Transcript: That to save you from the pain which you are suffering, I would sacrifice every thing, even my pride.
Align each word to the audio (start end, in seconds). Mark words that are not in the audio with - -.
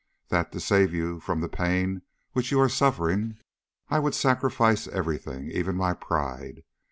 That 0.29 0.51
to 0.53 0.59
save 0.59 0.95
you 0.95 1.19
from 1.19 1.41
the 1.41 1.47
pain 1.47 2.01
which 2.31 2.51
you 2.51 2.59
are 2.59 2.69
suffering, 2.69 3.37
I 3.89 3.99
would 3.99 4.15
sacrifice 4.15 4.87
every 4.87 5.19
thing, 5.19 5.51
even 5.51 5.75
my 5.75 5.93
pride. 5.93 6.63